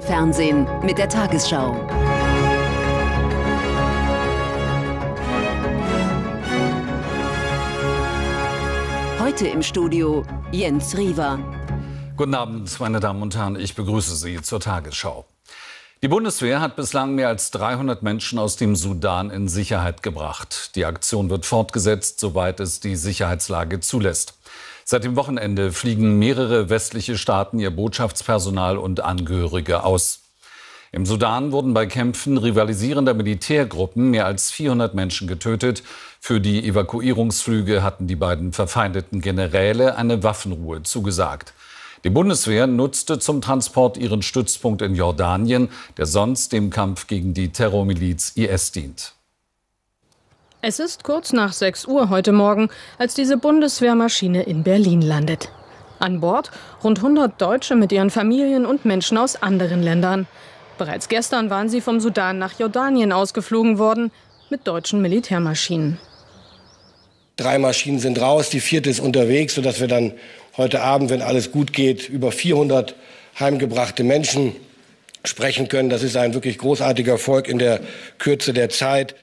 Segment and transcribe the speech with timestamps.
[0.00, 1.72] Fernsehen mit der Tagesschau.
[9.20, 11.38] Heute im Studio Jens Riewer.
[12.16, 13.54] Guten Abend, meine Damen und Herren.
[13.54, 15.26] Ich begrüße Sie zur Tagesschau.
[16.02, 20.74] Die Bundeswehr hat bislang mehr als 300 Menschen aus dem Sudan in Sicherheit gebracht.
[20.74, 24.34] Die Aktion wird fortgesetzt, soweit es die Sicherheitslage zulässt.
[24.86, 30.20] Seit dem Wochenende fliegen mehrere westliche Staaten ihr Botschaftspersonal und Angehörige aus.
[30.92, 35.82] Im Sudan wurden bei Kämpfen rivalisierender Militärgruppen mehr als 400 Menschen getötet.
[36.20, 41.54] Für die Evakuierungsflüge hatten die beiden verfeindeten Generäle eine Waffenruhe zugesagt.
[42.04, 47.48] Die Bundeswehr nutzte zum Transport ihren Stützpunkt in Jordanien, der sonst dem Kampf gegen die
[47.48, 49.14] Terrormiliz IS dient.
[50.66, 55.50] Es ist kurz nach 6 Uhr heute Morgen, als diese Bundeswehrmaschine in Berlin landet.
[55.98, 56.50] An Bord
[56.82, 60.26] rund 100 Deutsche mit ihren Familien und Menschen aus anderen Ländern.
[60.78, 64.10] Bereits gestern waren sie vom Sudan nach Jordanien ausgeflogen worden
[64.48, 65.98] mit deutschen Militärmaschinen.
[67.36, 70.14] Drei Maschinen sind raus, die vierte ist unterwegs, sodass wir dann
[70.56, 72.94] heute Abend, wenn alles gut geht, über 400
[73.38, 74.56] heimgebrachte Menschen
[75.24, 75.90] sprechen können.
[75.90, 77.80] Das ist ein wirklich großartiger Erfolg in der
[78.16, 79.14] Kürze der Zeit.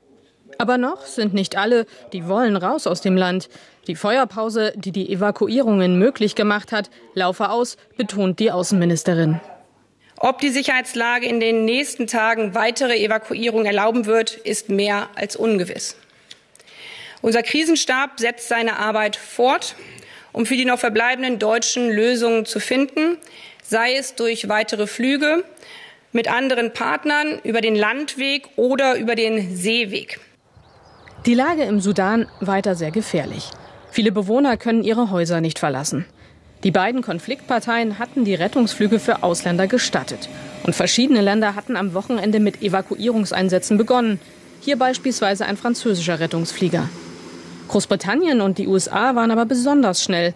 [0.62, 3.50] Aber noch sind nicht alle, die wollen raus aus dem Land.
[3.88, 9.42] Die Feuerpause, die die Evakuierungen möglich gemacht hat, laufe aus, betont die Außenministerin.
[10.18, 15.96] Ob die Sicherheitslage in den nächsten Tagen weitere Evakuierungen erlauben wird, ist mehr als ungewiss.
[17.24, 19.74] Unser Krisenstab setzt seine Arbeit fort,
[20.32, 23.18] um für die noch verbleibenden Deutschen Lösungen zu finden,
[23.64, 25.44] sei es durch weitere Flüge
[26.12, 30.20] mit anderen Partnern über den Landweg oder über den Seeweg.
[31.28, 33.52] Die Lage im Sudan weiter sehr gefährlich.
[33.92, 36.06] Viele Bewohner können ihre Häuser nicht verlassen.
[36.64, 40.30] Die beiden Konfliktparteien hatten die Rettungsflüge für Ausländer gestattet.
[40.64, 44.20] Und verschiedene Länder hatten am Wochenende mit Evakuierungseinsätzen begonnen.
[44.62, 46.90] Hier beispielsweise ein französischer Rettungsflieger.
[47.68, 50.34] Großbritannien und die USA waren aber besonders schnell.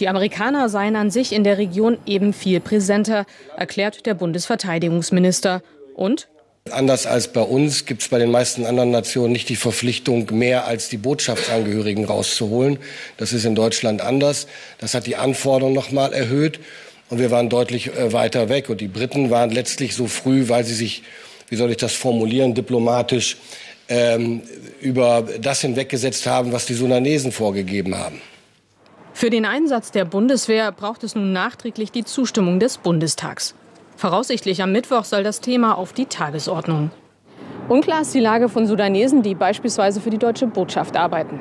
[0.00, 3.24] Die Amerikaner seien an sich in der Region eben viel präsenter,
[3.56, 5.62] erklärt der Bundesverteidigungsminister.
[5.94, 6.28] Und
[6.72, 10.66] Anders als bei uns gibt es bei den meisten anderen Nationen nicht die Verpflichtung, mehr
[10.66, 12.78] als die Botschaftsangehörigen rauszuholen.
[13.16, 14.46] Das ist in Deutschland anders.
[14.78, 16.58] Das hat die Anforderungen noch mal erhöht.
[17.08, 18.68] Und wir waren deutlich äh, weiter weg.
[18.68, 21.02] Und die Briten waren letztlich so früh, weil sie sich,
[21.48, 23.36] wie soll ich das formulieren, diplomatisch
[23.88, 24.42] ähm,
[24.80, 28.20] über das hinweggesetzt haben, was die Sudanesen vorgegeben haben.
[29.12, 33.54] Für den Einsatz der Bundeswehr braucht es nun nachträglich die Zustimmung des Bundestags.
[33.96, 36.90] Voraussichtlich am Mittwoch soll das Thema auf die Tagesordnung.
[37.68, 41.40] Unklar ist die Lage von Sudanesen, die beispielsweise für die deutsche Botschaft arbeiten.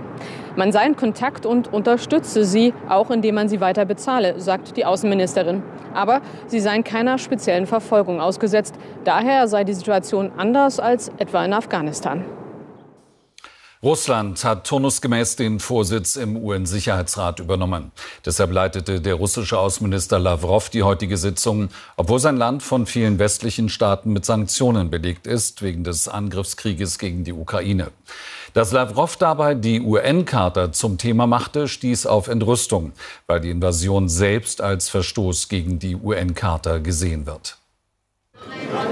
[0.55, 4.85] Man sei in Kontakt und unterstütze sie, auch indem man sie weiter bezahle, sagt die
[4.85, 5.63] Außenministerin.
[5.93, 8.75] Aber sie seien keiner speziellen Verfolgung ausgesetzt.
[9.03, 12.23] Daher sei die Situation anders als etwa in Afghanistan.
[13.85, 17.91] Russland hat turnusgemäß den Vorsitz im UN-Sicherheitsrat übernommen.
[18.25, 23.69] Deshalb leitete der russische Außenminister Lavrov die heutige Sitzung, obwohl sein Land von vielen westlichen
[23.69, 27.91] Staaten mit Sanktionen belegt ist, wegen des Angriffskrieges gegen die Ukraine.
[28.55, 32.93] Dass Lavrov dabei die UN-Charta zum Thema machte, stieß auf Entrüstung,
[33.27, 37.59] weil die Invasion selbst als Verstoß gegen die UN-Charta gesehen wird.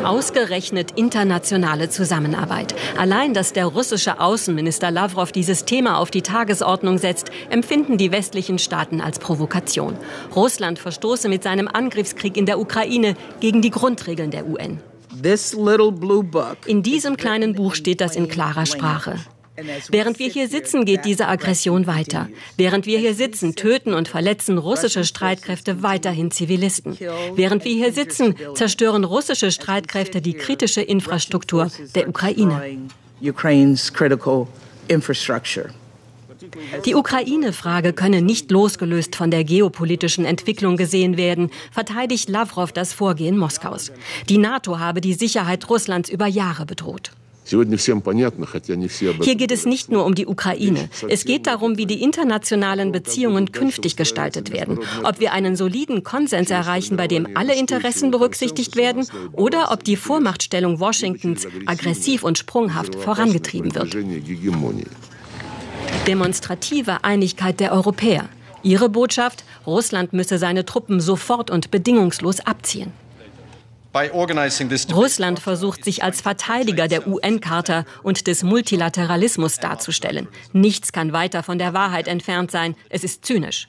[0.03, 2.75] Ausgerechnet internationale Zusammenarbeit.
[2.97, 8.59] Allein, dass der russische Außenminister Lavrov dieses Thema auf die Tagesordnung setzt, empfinden die westlichen
[8.59, 9.97] Staaten als Provokation.
[10.35, 14.79] Russland verstoße mit seinem Angriffskrieg in der Ukraine gegen die Grundregeln der UN.
[16.65, 19.15] In diesem kleinen Buch steht das in klarer Sprache.
[19.89, 22.27] Während wir hier sitzen, geht diese Aggression weiter.
[22.57, 26.97] Während wir hier sitzen, töten und verletzen russische Streitkräfte weiterhin Zivilisten.
[27.35, 32.77] Während wir hier sitzen, zerstören russische Streitkräfte die kritische Infrastruktur der Ukraine.
[36.85, 43.37] Die Ukraine-Frage könne nicht losgelöst von der geopolitischen Entwicklung gesehen werden, verteidigt Lavrov das Vorgehen
[43.37, 43.91] Moskaus.
[44.29, 47.11] Die NATO habe die Sicherheit Russlands über Jahre bedroht.
[47.45, 50.89] Hier geht es nicht nur um die Ukraine.
[51.09, 54.79] Es geht darum, wie die internationalen Beziehungen künftig gestaltet werden.
[55.03, 59.95] Ob wir einen soliden Konsens erreichen, bei dem alle Interessen berücksichtigt werden, oder ob die
[59.95, 63.95] Vormachtstellung Washingtons aggressiv und sprunghaft vorangetrieben wird.
[66.07, 68.29] Demonstrative Einigkeit der Europäer.
[68.61, 72.91] Ihre Botschaft, Russland müsse seine Truppen sofort und bedingungslos abziehen.
[74.93, 80.27] Russland versucht sich als Verteidiger der UN-Charta und des Multilateralismus darzustellen.
[80.51, 82.75] Nichts kann weiter von der Wahrheit entfernt sein.
[82.89, 83.67] Es ist zynisch.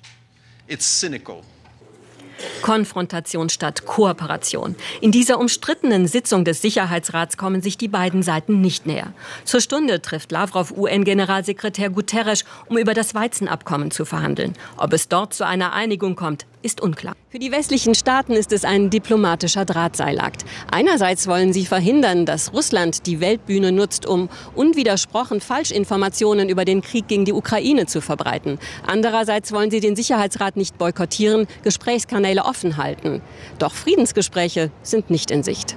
[2.63, 4.75] Konfrontation statt Kooperation.
[5.01, 9.13] In dieser umstrittenen Sitzung des Sicherheitsrats kommen sich die beiden Seiten nicht näher.
[9.45, 14.55] Zur Stunde trifft Lavrov UN-Generalsekretär Guterres, um über das Weizenabkommen zu verhandeln.
[14.77, 17.15] Ob es dort zu einer Einigung kommt, ist unklar.
[17.29, 20.45] Für die westlichen Staaten ist es ein diplomatischer Drahtseilakt.
[20.71, 27.07] Einerseits wollen sie verhindern, dass Russland die Weltbühne nutzt, um unwidersprochen Falschinformationen über den Krieg
[27.07, 28.59] gegen die Ukraine zu verbreiten.
[28.87, 33.21] Andererseits wollen sie den Sicherheitsrat nicht boykottieren, Gesprächskanäle offen halten.
[33.59, 35.77] Doch Friedensgespräche sind nicht in Sicht.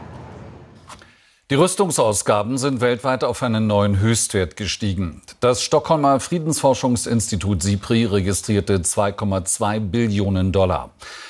[1.50, 5.22] Die Rüstungsausgaben sind weltweit auf einen neuen Höchstwert gestiegen.
[5.40, 10.90] Das Stockholmer Friedensforschungsinstitut SIPRI registrierte 2,2 Billionen Dollar.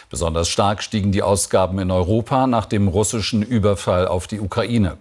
[0.10, 4.98] Besonders stark stiegen die Ausgaben in Europa nach dem russischen Überfall auf die Ukraine.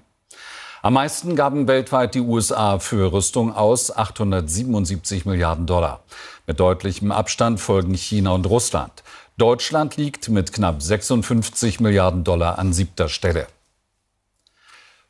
[0.82, 6.00] Am meisten gaben weltweit die USA für Rüstung aus, 877 Milliarden Dollar.
[6.46, 9.02] Mit deutlichem Abstand folgen China und Russland.
[9.38, 13.46] Deutschland liegt mit knapp 56 Milliarden Dollar an siebter Stelle.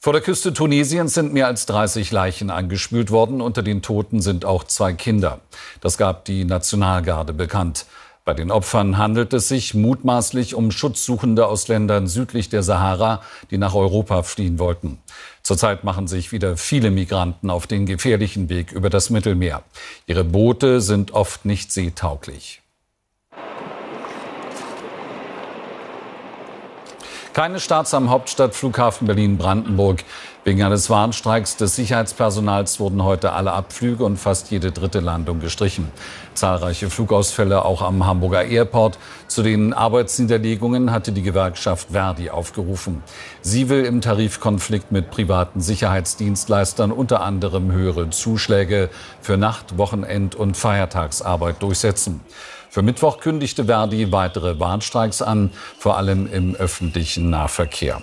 [0.06, 3.40] Vor der Küste Tunesiens sind mehr als 30 Leichen angespült worden.
[3.40, 5.40] Unter den Toten sind auch zwei Kinder.
[5.80, 7.86] Das gab die Nationalgarde bekannt.
[8.24, 13.20] Bei den Opfern handelt es sich mutmaßlich um Schutzsuchende aus Ländern südlich der Sahara,
[13.50, 14.98] die nach Europa fliehen wollten.
[15.42, 19.64] Zurzeit machen sich wieder viele Migranten auf den gefährlichen Weg über das Mittelmeer.
[20.06, 22.62] Ihre Boote sind oft nicht seetauglich.
[27.36, 30.04] Keine Starts am Hauptstadtflughafen Berlin-Brandenburg.
[30.44, 35.92] Wegen eines Warnstreiks des Sicherheitspersonals wurden heute alle Abflüge und fast jede dritte Landung gestrichen.
[36.32, 38.98] Zahlreiche Flugausfälle auch am Hamburger Airport.
[39.28, 43.02] Zu den Arbeitsniederlegungen hatte die Gewerkschaft Verdi aufgerufen.
[43.42, 48.88] Sie will im Tarifkonflikt mit privaten Sicherheitsdienstleistern unter anderem höhere Zuschläge
[49.20, 52.22] für Nacht-, Wochenend- und Feiertagsarbeit durchsetzen.
[52.70, 58.00] Für Mittwoch kündigte Verdi weitere Warnstreiks an, vor allem im öffentlichen Nahverkehr.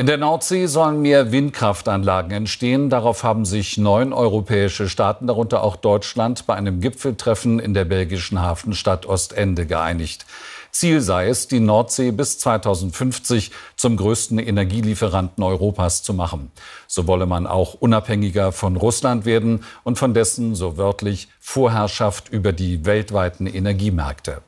[0.00, 2.88] In der Nordsee sollen mehr Windkraftanlagen entstehen.
[2.88, 8.40] Darauf haben sich neun europäische Staaten, darunter auch Deutschland, bei einem Gipfeltreffen in der belgischen
[8.40, 10.24] Hafenstadt Ostende geeinigt.
[10.72, 16.50] Ziel sei es, die Nordsee bis 2050 zum größten Energielieferanten Europas zu machen.
[16.86, 22.52] So wolle man auch unabhängiger von Russland werden und von dessen, so wörtlich, Vorherrschaft über
[22.52, 24.42] die weltweiten Energiemärkte.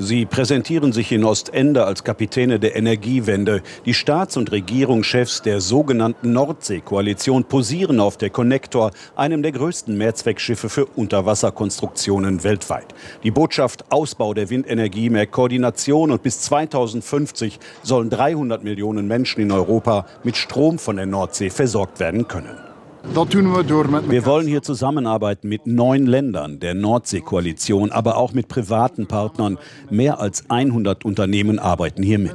[0.00, 3.62] Sie präsentieren sich in Ostende als Kapitäne der Energiewende.
[3.84, 10.68] Die Staats- und Regierungschefs der sogenannten Nordsee-Koalition posieren auf der Connector, einem der größten Mehrzweckschiffe
[10.68, 12.94] für Unterwasserkonstruktionen weltweit.
[13.24, 19.50] Die Botschaft Ausbau der Windenergie, mehr Koordination und bis 2050 sollen 300 Millionen Menschen in
[19.50, 22.67] Europa mit Strom von der Nordsee versorgt werden können.
[23.14, 29.58] Wir wollen hier zusammenarbeiten mit neun Ländern der Nordsee-Koalition, aber auch mit privaten Partnern.
[29.90, 32.34] Mehr als 100 Unternehmen arbeiten hier mit.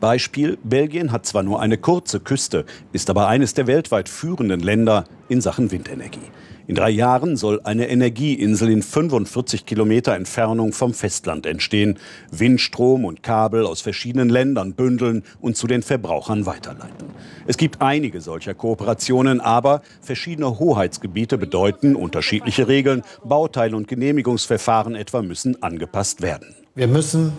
[0.00, 5.04] Beispiel, Belgien hat zwar nur eine kurze Küste, ist aber eines der weltweit führenden Länder
[5.28, 6.20] in Sachen Windenergie.
[6.68, 11.96] In drei Jahren soll eine Energieinsel in 45 Kilometer Entfernung vom Festland entstehen,
[12.32, 17.06] Windstrom und Kabel aus verschiedenen Ländern bündeln und zu den Verbrauchern weiterleiten.
[17.46, 25.22] Es gibt einige solcher Kooperationen, aber verschiedene Hoheitsgebiete bedeuten unterschiedliche Regeln, Bauteile und Genehmigungsverfahren etwa
[25.22, 26.48] müssen angepasst werden.
[26.74, 27.32] Wir müssen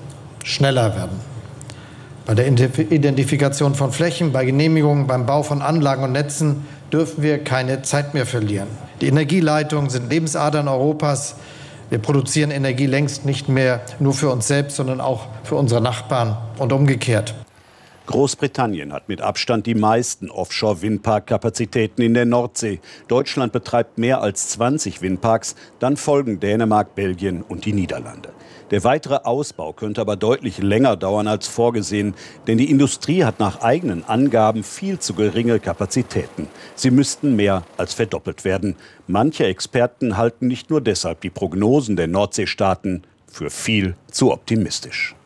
[0.45, 1.19] schneller werden.
[2.25, 7.43] Bei der Identifikation von Flächen, bei Genehmigungen, beim Bau von Anlagen und Netzen dürfen wir
[7.43, 8.67] keine Zeit mehr verlieren.
[9.01, 11.35] Die Energieleitungen sind Lebensadern Europas.
[11.89, 16.37] Wir produzieren Energie längst nicht mehr nur für uns selbst, sondern auch für unsere Nachbarn
[16.57, 17.35] und umgekehrt.
[18.07, 22.79] Großbritannien hat mit Abstand die meisten Offshore-Windparkkapazitäten in der Nordsee.
[23.07, 28.29] Deutschland betreibt mehr als 20 Windparks, dann folgen Dänemark, Belgien und die Niederlande.
[28.71, 32.15] Der weitere Ausbau könnte aber deutlich länger dauern als vorgesehen,
[32.47, 36.47] denn die Industrie hat nach eigenen Angaben viel zu geringe Kapazitäten.
[36.75, 38.75] Sie müssten mehr als verdoppelt werden.
[39.05, 45.16] Manche Experten halten nicht nur deshalb die Prognosen der Nordseestaaten für viel zu optimistisch.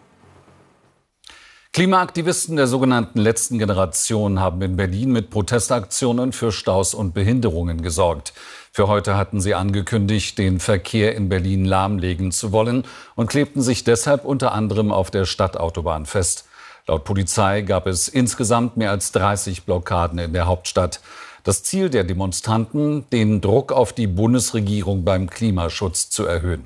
[1.74, 8.34] Klimaaktivisten der sogenannten letzten Generation haben in Berlin mit Protestaktionen für Staus und Behinderungen gesorgt.
[8.74, 12.84] Für heute hatten sie angekündigt, den Verkehr in Berlin lahmlegen zu wollen
[13.16, 16.44] und klebten sich deshalb unter anderem auf der Stadtautobahn fest.
[16.88, 21.00] Laut Polizei gab es insgesamt mehr als 30 Blockaden in der Hauptstadt.
[21.46, 26.66] Das Ziel der Demonstranten, den Druck auf die Bundesregierung beim Klimaschutz zu erhöhen.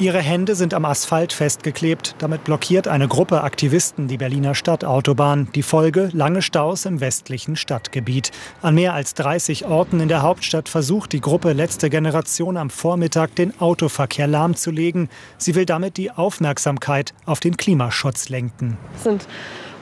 [0.00, 2.14] Ihre Hände sind am Asphalt festgeklebt.
[2.18, 5.48] Damit blockiert eine Gruppe Aktivisten die Berliner Stadtautobahn.
[5.56, 8.30] Die Folge lange Staus im westlichen Stadtgebiet.
[8.62, 13.34] An mehr als 30 Orten in der Hauptstadt versucht die Gruppe Letzte Generation am Vormittag
[13.34, 15.08] den Autoverkehr lahmzulegen.
[15.36, 18.78] Sie will damit die Aufmerksamkeit auf den Klimaschutz lenken.
[18.94, 19.26] Es sind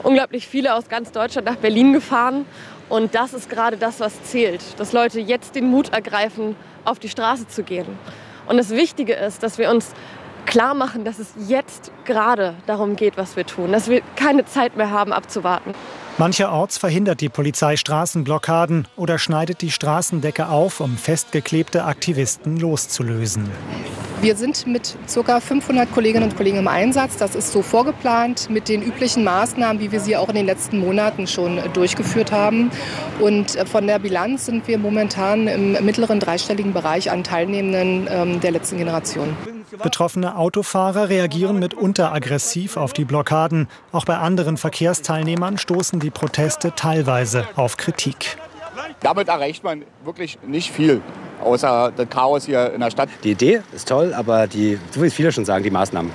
[0.01, 2.45] unglaublich viele aus ganz Deutschland nach Berlin gefahren.
[2.89, 4.63] Und das ist gerade das, was zählt.
[4.79, 6.55] Dass Leute jetzt den Mut ergreifen,
[6.85, 7.85] auf die Straße zu gehen.
[8.47, 9.93] Und das Wichtige ist, dass wir uns
[10.45, 14.77] klar machen, dass es jetzt gerade darum geht, was wir tun, dass wir keine Zeit
[14.77, 15.75] mehr haben abzuwarten.
[16.19, 23.47] Mancherorts verhindert die Polizei Straßenblockaden oder schneidet die Straßendecke auf, um festgeklebte Aktivisten loszulösen.
[24.19, 25.39] Wir sind mit ca.
[25.39, 27.17] 500 Kolleginnen und Kollegen im Einsatz.
[27.17, 30.79] Das ist so vorgeplant mit den üblichen Maßnahmen, wie wir sie auch in den letzten
[30.79, 32.71] Monaten schon durchgeführt haben.
[33.19, 38.39] Und äh, von der Bilanz sind wir momentan im mittleren dreistelligen Bereich an Teilnehmenden ähm,
[38.39, 39.37] der letzten Generation.
[39.71, 43.67] Betroffene Autofahrer reagieren mitunter aggressiv auf die Blockaden.
[43.91, 48.37] Auch bei anderen Verkehrsteilnehmern stoßen die Proteste teilweise auf Kritik.
[49.01, 51.01] Damit erreicht man wirklich nicht viel,
[51.43, 53.09] außer das Chaos hier in der Stadt.
[53.23, 56.11] Die Idee ist toll, aber die, so wie es viele schon sagen, die Maßnahmen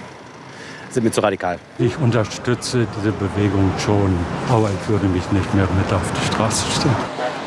[0.92, 1.58] sind mir zu radikal.
[1.78, 4.16] Ich unterstütze diese Bewegung schon,
[4.49, 6.96] aber ich würde mich nicht mehr mit auf die Straße stellen.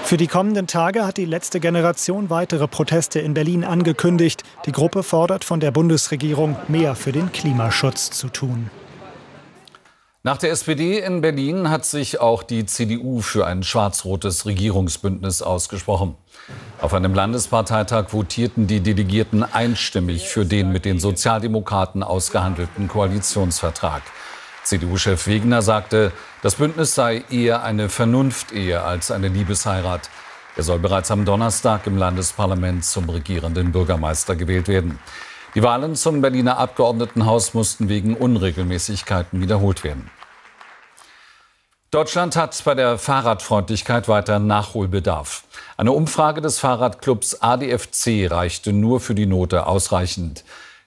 [0.03, 4.43] Für die kommenden Tage hat die letzte Generation weitere Proteste in Berlin angekündigt.
[4.67, 8.69] Die Gruppe fordert von der Bundesregierung, mehr für den Klimaschutz zu tun.
[10.25, 16.15] Nach der SPD in Berlin hat sich auch die CDU für ein schwarz-rotes Regierungsbündnis ausgesprochen.
[16.85, 24.03] Auf einem Landesparteitag votierten die Delegierten einstimmig für den mit den Sozialdemokraten ausgehandelten Koalitionsvertrag.
[24.61, 26.11] CDU-Chef Wegener sagte,
[26.43, 30.11] das Bündnis sei eher eine Vernunftehe als eine Liebesheirat.
[30.57, 34.99] Er soll bereits am Donnerstag im Landesparlament zum regierenden Bürgermeister gewählt werden.
[35.55, 40.11] Die Wahlen zum Berliner Abgeordnetenhaus mussten wegen Unregelmäßigkeiten wiederholt werden.
[41.95, 45.45] Deutschland hat bei der Fahrradfreundlichkeit weiter Nachholbedarf.
[45.77, 50.43] Eine Umfrage des Fahrradclubs ADFC reichte nur für die Note ausreichend.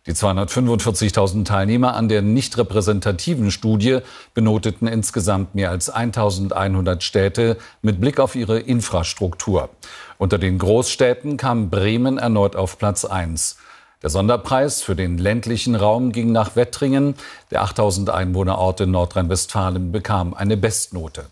[0.07, 4.01] Die 245.000 Teilnehmer an der nicht repräsentativen Studie
[4.35, 9.71] benoteten insgesamt mehr als 1.100 Städte mit Blick auf ihre Infrastruktur.
[10.19, 13.57] Unter den Großstädten kam Bremen erneut auf Platz 1.
[14.01, 17.15] Der Sonderpreis für den ländlichen Raum ging nach Wettringen.
[17.51, 21.27] Der 8000 Einwohnerort in Nordrhein-Westfalen bekam eine Bestnote.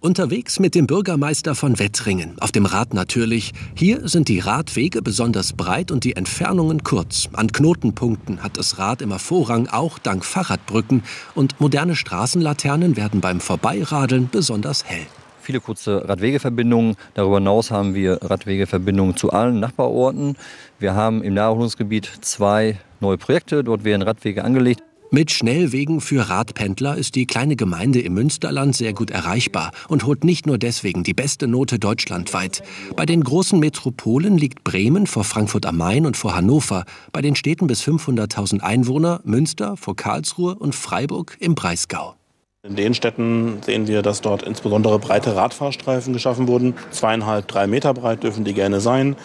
[0.00, 3.52] Unterwegs mit dem Bürgermeister von Wettringen, auf dem Rad natürlich.
[3.74, 7.28] Hier sind die Radwege besonders breit und die Entfernungen kurz.
[7.32, 11.04] An Knotenpunkten hat das Rad immer Vorrang, auch dank Fahrradbrücken.
[11.34, 15.06] Und moderne Straßenlaternen werden beim Vorbeiradeln besonders hell
[15.44, 16.96] viele kurze Radwegeverbindungen.
[17.14, 20.36] Darüber hinaus haben wir Radwegeverbindungen zu allen Nachbarorten.
[20.78, 23.62] Wir haben im Naherholungsgebiet zwei neue Projekte.
[23.62, 24.82] Dort werden Radwege angelegt.
[25.14, 30.24] Mit Schnellwegen für Radpendler ist die kleine Gemeinde im Münsterland sehr gut erreichbar und holt
[30.24, 32.64] nicht nur deswegen die beste Note deutschlandweit.
[32.96, 37.36] Bei den großen Metropolen liegt Bremen vor Frankfurt am Main und vor Hannover, bei den
[37.36, 42.16] Städten bis 500.000 Einwohner Münster vor Karlsruhe und Freiburg im Breisgau.
[42.66, 46.72] In den Städten sehen wir, dass dort insbesondere breite Radfahrstreifen geschaffen wurden.
[46.92, 49.16] Zweieinhalb, drei Meter breit dürfen die gerne sein.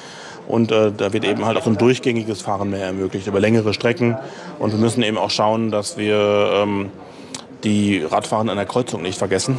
[0.46, 4.18] Und äh, da wird eben halt auch ein durchgängiges Fahren mehr ermöglicht über längere Strecken.
[4.60, 6.90] Und wir müssen eben auch schauen, dass wir ähm,
[7.64, 9.58] die Radfahrer an der Kreuzung nicht vergessen.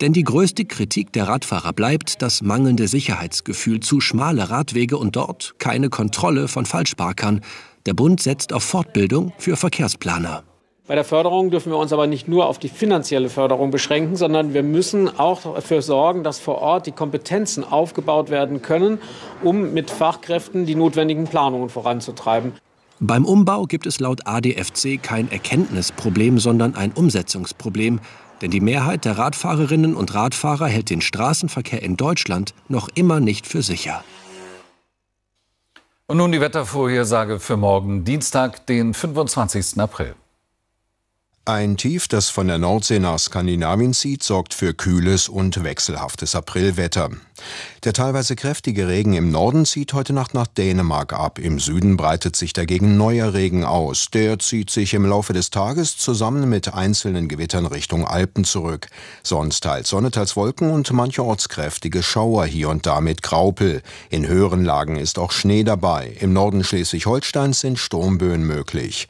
[0.00, 5.56] Denn die größte Kritik der Radfahrer bleibt das mangelnde Sicherheitsgefühl, zu schmale Radwege und dort
[5.58, 7.42] keine Kontrolle von Falschparkern.
[7.84, 10.44] Der Bund setzt auf Fortbildung für Verkehrsplaner.
[10.92, 14.52] Bei der Förderung dürfen wir uns aber nicht nur auf die finanzielle Förderung beschränken, sondern
[14.52, 18.98] wir müssen auch dafür sorgen, dass vor Ort die Kompetenzen aufgebaut werden können,
[19.42, 22.52] um mit Fachkräften die notwendigen Planungen voranzutreiben.
[23.00, 28.00] Beim Umbau gibt es laut ADFC kein Erkenntnisproblem, sondern ein Umsetzungsproblem.
[28.42, 33.46] Denn die Mehrheit der Radfahrerinnen und Radfahrer hält den Straßenverkehr in Deutschland noch immer nicht
[33.46, 34.04] für sicher.
[36.06, 39.80] Und nun die Wettervorhersage für morgen, Dienstag, den 25.
[39.80, 40.16] April.
[41.44, 47.10] Ein Tief, das von der Nordsee nach Skandinavien zieht, sorgt für kühles und wechselhaftes Aprilwetter.
[47.82, 51.40] Der teilweise kräftige Regen im Norden zieht heute Nacht nach Dänemark ab.
[51.40, 54.06] Im Süden breitet sich dagegen neuer Regen aus.
[54.12, 58.86] Der zieht sich im Laufe des Tages zusammen mit einzelnen Gewittern Richtung Alpen zurück.
[59.24, 63.82] Sonst teils Sonne, teils Wolken und mancherorts kräftige Schauer hier und da mit Graupel.
[64.10, 66.16] In höheren Lagen ist auch Schnee dabei.
[66.20, 69.08] Im Norden Schleswig-Holsteins sind Sturmböen möglich.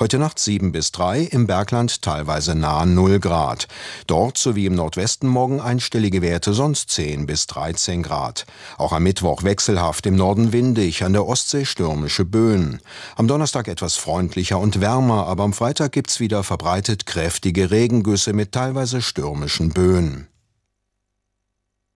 [0.00, 3.66] Heute Nacht 7 bis 3, im Bergland Bergland teilweise nahe 0 Grad.
[4.06, 8.46] Dort sowie im Nordwesten morgen einstellige Werte, sonst 10 bis 13 Grad.
[8.78, 12.78] Auch am Mittwoch wechselhaft, im Norden windig, an der Ostsee stürmische Böen.
[13.16, 18.52] Am Donnerstag etwas freundlicher und wärmer, aber am Freitag gibt's wieder verbreitet kräftige Regengüsse mit
[18.52, 20.28] teilweise stürmischen Böen.